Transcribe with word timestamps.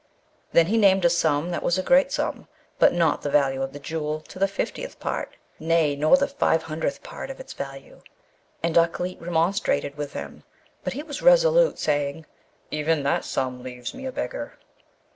Then 0.51 0.65
he 0.65 0.79
named 0.79 1.05
a 1.05 1.11
sum 1.11 1.51
that 1.51 1.61
was 1.61 1.77
a 1.77 1.83
great 1.83 2.11
sum, 2.11 2.47
but 2.79 2.91
not 2.91 3.21
the 3.21 3.29
value 3.29 3.61
of 3.61 3.71
the 3.71 3.77
Jewel 3.79 4.19
to 4.29 4.39
the 4.39 4.47
fiftieth 4.47 4.99
part, 4.99 5.35
nay 5.59 5.95
nor 5.95 6.17
the 6.17 6.27
five 6.27 6.63
hundredth 6.63 7.03
part, 7.03 7.29
of 7.29 7.39
its 7.39 7.53
value; 7.53 8.01
and 8.63 8.73
Ukleet 8.75 9.21
remonstrated 9.21 9.97
with 9.97 10.13
him, 10.13 10.41
but 10.83 10.93
he 10.93 11.03
was 11.03 11.21
resolute, 11.21 11.77
saying, 11.77 12.25
'Even 12.71 13.03
that 13.03 13.23
sum 13.25 13.61
leaves 13.61 13.93
me 13.93 14.07
a 14.07 14.11
beggar.' 14.11 14.57